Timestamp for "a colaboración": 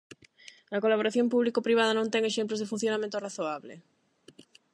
0.75-1.27